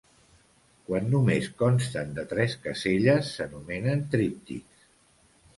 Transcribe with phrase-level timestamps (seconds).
[0.87, 4.91] Quan només consten de tres caselles s'anomenen tríptics.